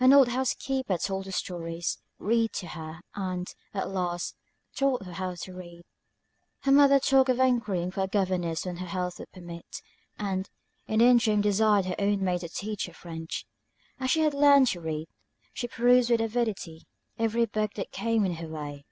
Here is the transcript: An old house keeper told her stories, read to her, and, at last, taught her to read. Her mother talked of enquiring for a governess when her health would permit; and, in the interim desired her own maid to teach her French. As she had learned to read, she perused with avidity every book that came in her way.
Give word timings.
An 0.00 0.14
old 0.14 0.28
house 0.28 0.54
keeper 0.54 0.96
told 0.96 1.26
her 1.26 1.30
stories, 1.32 1.98
read 2.18 2.54
to 2.54 2.68
her, 2.68 3.02
and, 3.14 3.46
at 3.74 3.90
last, 3.90 4.34
taught 4.74 5.04
her 5.04 5.36
to 5.36 5.52
read. 5.52 5.82
Her 6.60 6.72
mother 6.72 6.98
talked 6.98 7.28
of 7.28 7.38
enquiring 7.38 7.90
for 7.90 8.00
a 8.04 8.08
governess 8.08 8.64
when 8.64 8.78
her 8.78 8.86
health 8.86 9.18
would 9.18 9.30
permit; 9.32 9.82
and, 10.18 10.48
in 10.86 11.00
the 11.00 11.04
interim 11.04 11.42
desired 11.42 11.84
her 11.84 11.96
own 11.98 12.24
maid 12.24 12.40
to 12.40 12.48
teach 12.48 12.86
her 12.86 12.94
French. 12.94 13.44
As 14.00 14.10
she 14.10 14.20
had 14.20 14.32
learned 14.32 14.68
to 14.68 14.80
read, 14.80 15.08
she 15.52 15.68
perused 15.68 16.08
with 16.10 16.22
avidity 16.22 16.86
every 17.18 17.44
book 17.44 17.74
that 17.74 17.92
came 17.92 18.24
in 18.24 18.36
her 18.36 18.48
way. 18.48 18.86